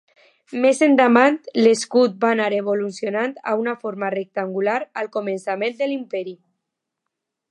[0.61, 6.37] Més endavant l'escut va anar evolucionant a una forma rectangular al començament de l'Imperi.